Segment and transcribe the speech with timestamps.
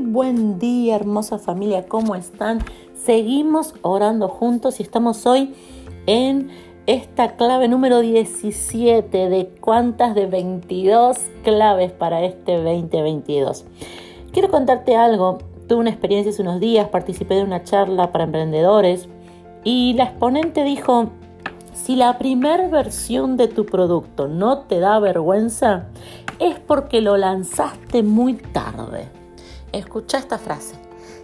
[0.00, 2.60] Buen día, hermosa familia, ¿cómo están?
[2.94, 5.54] Seguimos orando juntos y estamos hoy
[6.06, 6.50] en
[6.86, 13.64] esta clave número 17 de cuántas de 22 claves para este 2022.
[14.30, 15.38] Quiero contarte algo.
[15.66, 19.08] Tuve una experiencia hace unos días, participé de una charla para emprendedores
[19.64, 21.10] y la exponente dijo,
[21.72, 25.88] si la primera versión de tu producto no te da vergüenza,
[26.38, 29.17] es porque lo lanzaste muy tarde.
[29.72, 30.74] Escucha esta frase.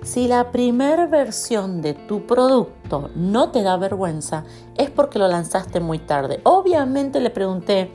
[0.03, 4.45] Si la primera versión de tu producto no te da vergüenza,
[4.77, 6.41] es porque lo lanzaste muy tarde.
[6.45, 7.91] Obviamente le pregunté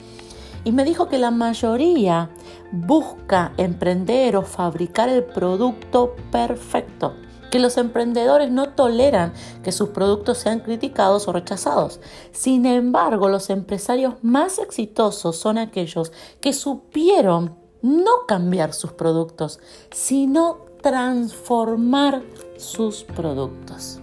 [0.63, 2.31] y me dijo que la mayoría
[2.71, 7.13] busca emprender o fabricar el producto perfecto
[7.49, 11.99] que los emprendedores no toleran que sus productos sean criticados o rechazados.
[12.31, 19.59] Sin embargo, los empresarios más exitosos son aquellos que supieron no cambiar sus productos,
[19.91, 22.23] sino transformar
[22.57, 23.99] sus productos.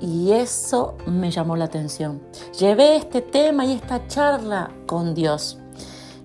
[0.00, 2.22] Y eso me llamó la atención.
[2.58, 5.58] Llevé este tema y esta charla con Dios.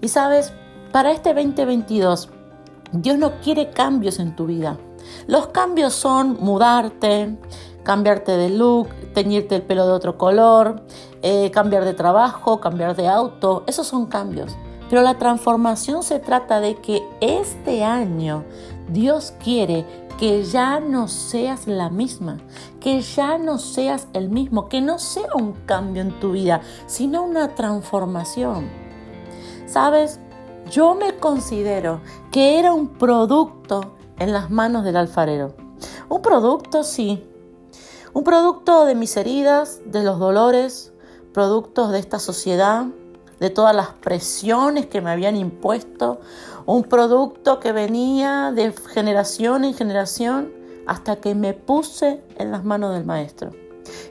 [0.02, 0.53] Y sabes,
[0.91, 2.30] para este 2022,
[2.91, 4.78] Dios no quiere cambios en tu vida.
[5.28, 7.36] Los cambios son mudarte,
[7.84, 10.84] cambiarte de look, teñirte el pelo de otro color,
[11.22, 13.64] eh, cambiar de trabajo, cambiar de auto.
[13.66, 14.56] Esos son cambios.
[14.94, 18.44] Pero la transformación se trata de que este año
[18.89, 19.88] Dios quiere
[20.19, 22.38] que ya no seas la misma,
[22.80, 27.23] que ya no seas el mismo, que no sea un cambio en tu vida, sino
[27.23, 28.69] una transformación.
[29.66, 30.19] ¿Sabes?
[30.69, 35.55] Yo me considero que era un producto en las manos del alfarero.
[36.07, 37.28] Un producto, sí.
[38.13, 40.94] Un producto de mis heridas, de los dolores,
[41.33, 42.85] productos de esta sociedad,
[43.39, 46.22] de todas las presiones que me habían impuesto.
[46.66, 50.52] Un producto que venía de generación en generación
[50.85, 53.52] hasta que me puse en las manos del maestro.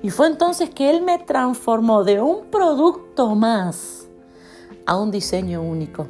[0.02, 4.06] Y fue entonces que él me transformó de un producto más
[4.86, 6.06] a un diseño único.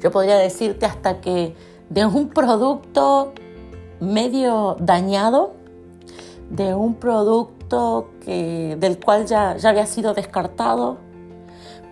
[0.00, 1.54] Yo podría decirte hasta que
[1.88, 3.32] de un producto
[4.00, 5.54] medio dañado,
[6.50, 10.98] de un producto que, del cual ya, ya había sido descartado,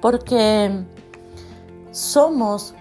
[0.00, 0.84] porque
[1.90, 2.74] somos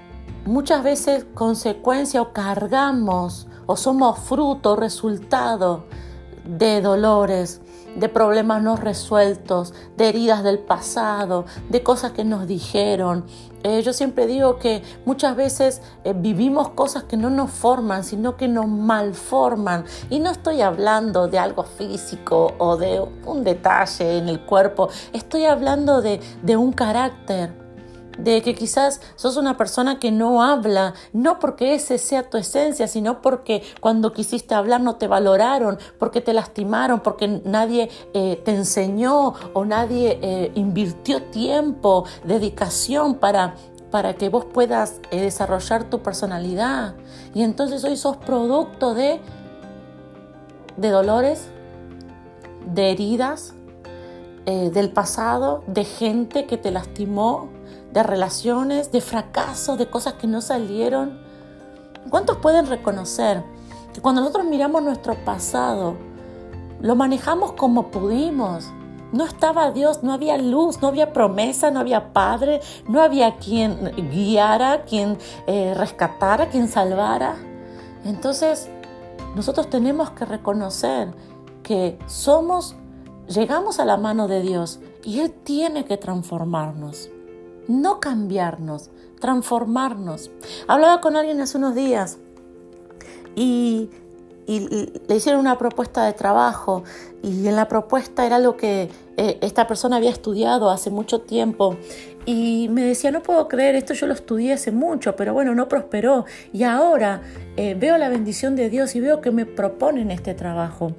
[0.45, 5.85] muchas veces consecuencia o cargamos o somos fruto, resultado
[6.45, 7.61] de dolores,
[7.95, 13.25] de problemas no resueltos, de heridas del pasado, de cosas que nos dijeron.
[13.63, 18.37] Eh, yo siempre digo que muchas veces eh, vivimos cosas que no nos forman, sino
[18.37, 19.85] que nos malforman.
[20.09, 25.45] Y no estoy hablando de algo físico o de un detalle en el cuerpo, estoy
[25.45, 27.64] hablando de, de un carácter
[28.17, 32.87] de que quizás sos una persona que no habla, no porque ese sea tu esencia,
[32.87, 38.51] sino porque cuando quisiste hablar no te valoraron, porque te lastimaron, porque nadie eh, te
[38.55, 43.55] enseñó o nadie eh, invirtió tiempo, dedicación para
[43.91, 46.95] para que vos puedas eh, desarrollar tu personalidad.
[47.33, 49.21] Y entonces hoy sos producto de,
[50.75, 51.47] de dolores,
[52.65, 53.53] de heridas,
[54.45, 57.49] del pasado, de gente que te lastimó,
[57.95, 61.17] de relaciones, de fracasos, de cosas que no salieron.
[62.09, 63.41] ¿Cuántos pueden reconocer
[63.93, 65.95] que cuando nosotros miramos nuestro pasado,
[66.81, 68.69] lo manejamos como pudimos?
[69.13, 73.93] No estaba Dios, no había luz, no había promesa, no había Padre, no había quien
[74.11, 75.17] guiara, quien
[75.47, 77.35] eh, rescatara, quien salvara.
[78.03, 78.69] Entonces,
[79.37, 81.13] nosotros tenemos que reconocer
[81.63, 82.75] que somos,
[83.29, 87.09] llegamos a la mano de Dios y Él tiene que transformarnos
[87.67, 88.89] no cambiarnos,
[89.19, 90.31] transformarnos.
[90.67, 92.17] Hablaba con alguien hace unos días
[93.35, 93.89] y,
[94.47, 96.83] le hicieron una propuesta de trabajo
[97.23, 101.77] y en la propuesta era algo que eh, esta persona había estudiado hace mucho tiempo
[102.27, 105.67] y me decía, no puedo creer, esto yo lo estudié hace mucho, pero bueno, no
[105.67, 107.23] prosperó y ahora
[107.57, 110.91] eh, veo la bendición de Dios y veo que me proponen este trabajo.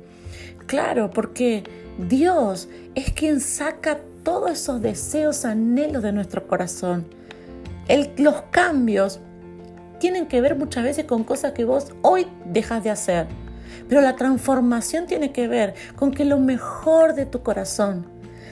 [0.66, 1.62] Claro, porque
[1.98, 7.06] Dios es quien saca todos esos deseos, anhelos de nuestro corazón.
[8.16, 9.20] los cambios
[10.00, 13.28] tienen que ver muchas veces con cosas que vos hoy dejas de hacer.
[13.88, 18.04] Pero la transformación tiene que ver con que lo mejor de tu corazón,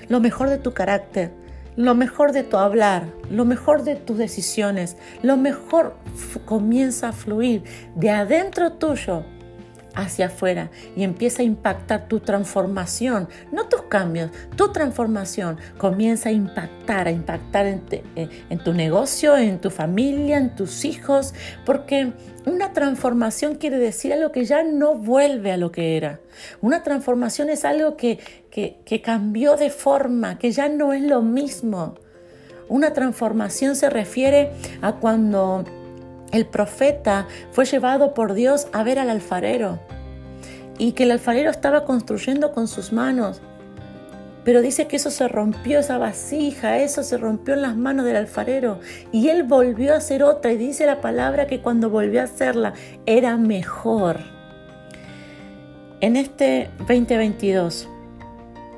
[0.09, 1.33] lo mejor de tu carácter,
[1.75, 5.97] lo mejor de tu hablar, lo mejor de tus decisiones, lo mejor
[6.45, 7.65] comienza a fluir
[7.97, 9.25] de adentro tuyo
[9.95, 16.33] hacia afuera y empieza a impactar tu transformación, no tus cambios, tu transformación comienza a
[16.33, 22.13] impactar, a impactar en, eh, en, tu negocio, en tu familia, en tus hijos, porque
[22.47, 26.21] una transformación quiere decir algo que ya no vuelve a lo que era.
[26.61, 28.19] Una transformación es algo que,
[28.51, 31.95] que cambió de forma, que ya no es lo mismo.
[32.69, 34.51] Una transformación se refiere
[34.81, 35.65] a cuando
[36.35, 39.79] el profeta fue llevado por Dios a ver al alfarero
[40.79, 43.41] y que el alfarero estaba construyendo con sus manos.
[44.43, 48.17] Pero dice que eso se rompió, esa vasija, eso se rompió en las manos del
[48.17, 48.81] alfarero.
[49.13, 52.75] Y él volvió a hacer otra y dice la palabra que cuando volvió a hacerla
[53.07, 54.19] era mejor.
[56.01, 57.89] En este 2022,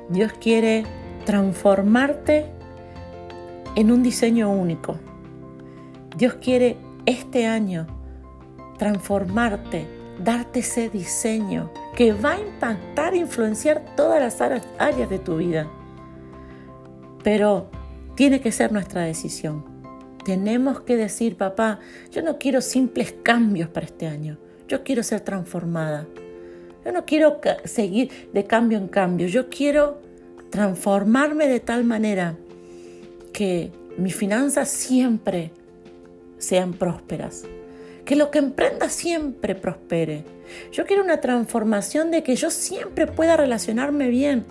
[0.09, 0.85] Dios quiere
[1.25, 2.45] transformarte
[3.75, 4.99] en un diseño único.
[6.15, 6.77] Dios quiere
[7.07, 7.87] este año
[8.77, 9.87] transformarte,
[10.23, 14.39] darte ese diseño que va a impactar influenciar todas las
[14.77, 15.67] áreas de tu vida.
[17.23, 17.71] Pero
[18.15, 19.65] tiene que ser nuestra decisión.
[20.23, 21.79] Tenemos que decir, papá,
[22.11, 24.37] yo no quiero simples cambios para este año,
[24.67, 26.05] yo quiero ser transformada.
[26.85, 30.01] Yo no quiero seguir de cambio en cambio, yo quiero
[30.49, 32.37] transformarme de tal manera
[33.33, 35.51] que mis finanzas siempre
[36.37, 37.43] sean prósperas.
[38.05, 40.23] Que lo que emprenda siempre prospere.
[40.71, 44.45] Yo quiero una transformación de que yo siempre pueda relacionarme bien.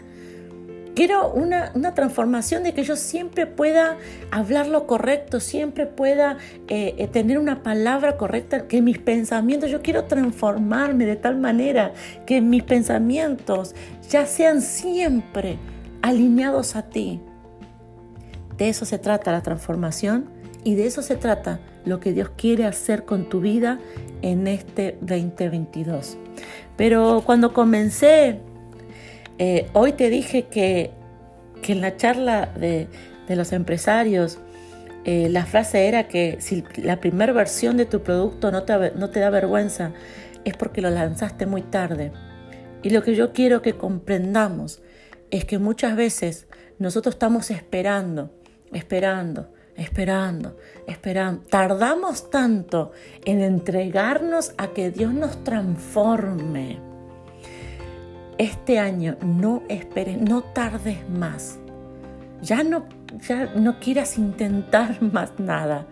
[0.96, 3.98] Quiero una, transformación de que yo siempre pueda
[4.30, 6.38] hablar lo correcto, siempre pueda
[6.68, 11.92] eh, eh, tener una palabra correcta, que mis pensamientos, yo quiero transformarme de tal manera
[12.24, 13.74] que mis pensamientos
[14.08, 15.58] ya sean siempre
[16.00, 17.20] alineados a ti.
[18.56, 20.30] De eso se trata la transformación
[20.64, 23.78] y de eso se trata lo que Dios quiere hacer con tu vida
[24.20, 26.18] en este 2022.
[26.76, 28.40] Pero cuando comencé,
[29.38, 30.90] eh, hoy te dije que,
[31.66, 32.88] en la charla de,
[33.28, 34.38] los empresarios,
[35.04, 39.10] eh, la frase era que si la primera versión de tu producto no te, no
[39.10, 39.92] te da vergüenza,
[40.44, 42.12] es porque lo lanzaste muy tarde.
[42.82, 44.80] Y lo que yo quiero que comprendamos
[45.30, 46.46] es que muchas veces
[46.78, 48.30] nosotros estamos esperando,
[48.72, 50.56] esperando, esperando,
[50.86, 51.42] esperando.
[51.48, 52.92] Tardamos tanto
[53.24, 56.78] en entregarnos a que Dios nos transforme.
[58.38, 61.58] Este año no esperes, no tardes más.
[62.42, 62.86] Ya no,
[63.26, 65.86] ya no quieras intentar más nada,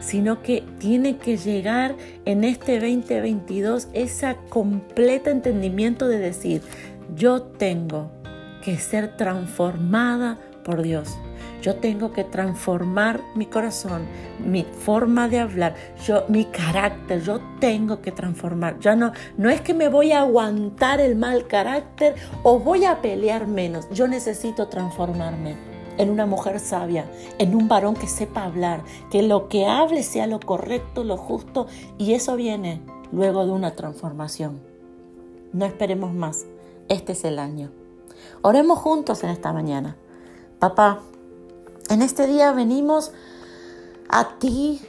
[0.00, 6.62] sino que tiene que llegar en este 2022 ese completo entendimiento de decir,
[7.16, 8.10] yo tengo
[8.62, 11.18] que ser transformada por Dios.
[11.60, 14.06] Yo tengo que transformar mi corazón,
[14.44, 15.74] mi forma de hablar,
[16.06, 17.22] yo, mi carácter.
[17.22, 18.78] Yo tengo que transformar.
[18.80, 23.02] Ya no, no es que me voy a aguantar el mal carácter o voy a
[23.02, 23.88] pelear menos.
[23.90, 25.56] Yo necesito transformarme
[25.98, 27.04] en una mujer sabia,
[27.38, 31.66] en un varón que sepa hablar, que lo que hable sea lo correcto, lo justo,
[31.98, 32.80] y eso viene
[33.12, 34.60] luego de una transformación.
[35.52, 36.46] No esperemos más,
[36.88, 37.70] este es el año.
[38.40, 39.96] Oremos juntos en esta mañana.
[40.58, 41.00] Papá,
[41.90, 43.10] en este día venimos
[44.08, 44.80] a ti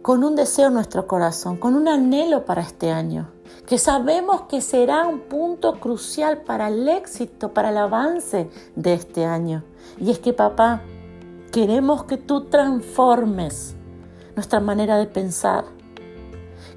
[0.00, 3.28] con un deseo en nuestro corazón, con un anhelo para este año,
[3.66, 9.24] que sabemos que será un punto crucial para el éxito, para el avance de este
[9.24, 9.64] año.
[9.98, 10.82] Y es que, papá,
[11.50, 13.74] queremos que tú transformes
[14.36, 15.64] nuestra manera de pensar,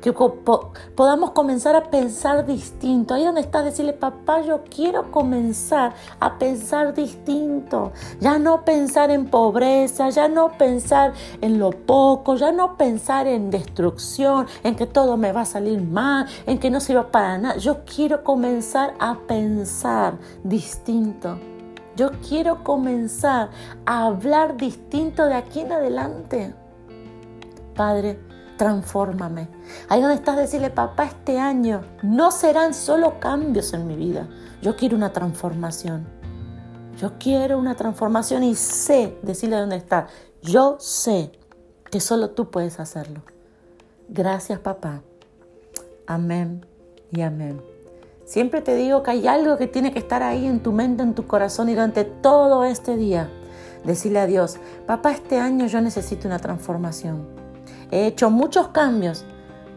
[0.01, 3.13] que podamos comenzar a pensar distinto.
[3.13, 7.91] Ahí donde estás, decirle, papá, yo quiero comenzar a pensar distinto.
[8.19, 13.49] Ya no pensar en pobreza, ya no pensar en lo poco, ya no pensar en
[13.49, 17.57] destrucción, en que todo me va a salir mal, en que no sirva para nada.
[17.57, 21.37] Yo quiero comenzar a pensar distinto.
[21.95, 23.49] Yo quiero comenzar
[23.85, 26.53] a hablar distinto de aquí en adelante.
[27.75, 28.19] Padre,
[28.57, 29.58] transfórmame.
[29.87, 34.27] Ahí donde estás, decirle, papá, este año no serán solo cambios en mi vida.
[34.61, 36.07] Yo quiero una transformación.
[36.97, 40.07] Yo quiero una transformación y sé, decirle dónde está.
[40.41, 41.31] Yo sé
[41.89, 43.21] que solo tú puedes hacerlo.
[44.09, 45.01] Gracias, papá.
[46.07, 46.65] Amén
[47.11, 47.61] y amén.
[48.25, 51.15] Siempre te digo que hay algo que tiene que estar ahí en tu mente, en
[51.15, 53.29] tu corazón y durante todo este día.
[53.83, 57.27] Decirle a Dios, papá, este año yo necesito una transformación.
[57.91, 59.25] He hecho muchos cambios,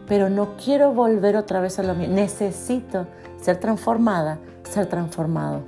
[0.07, 2.15] pero no quiero volver otra vez a lo mismo.
[2.15, 3.07] Necesito
[3.41, 5.61] ser transformada, ser transformado.